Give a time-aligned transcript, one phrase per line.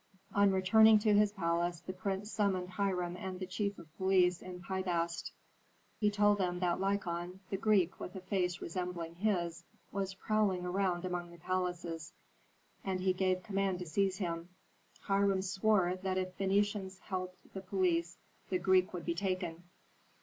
[0.33, 4.59] On returning to his palace the prince summoned Hiram and the chief of police in
[4.59, 5.31] Pi Bast.
[5.99, 11.05] He told them that Lykon, the Greek with a face resembling his, was prowling around
[11.05, 12.13] among the palaces,
[12.83, 14.49] and he gave command to seize him.
[15.01, 18.17] Hiram swore that if Phœnicians helped the police
[18.49, 19.65] the Greek would be taken.